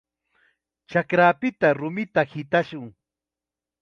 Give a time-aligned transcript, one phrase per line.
[0.93, 2.89] Chakrapita rumita hitashun.